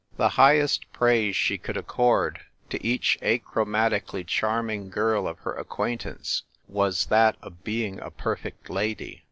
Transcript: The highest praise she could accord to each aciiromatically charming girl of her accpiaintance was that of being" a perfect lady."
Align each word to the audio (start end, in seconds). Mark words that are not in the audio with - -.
The 0.17 0.29
highest 0.29 0.91
praise 0.91 1.35
she 1.35 1.59
could 1.59 1.77
accord 1.77 2.39
to 2.71 2.83
each 2.83 3.19
aciiromatically 3.21 4.25
charming 4.25 4.89
girl 4.89 5.27
of 5.27 5.37
her 5.41 5.53
accpiaintance 5.63 6.41
was 6.67 7.05
that 7.05 7.35
of 7.43 7.63
being" 7.63 7.99
a 7.99 8.09
perfect 8.09 8.67
lady." 8.71 9.19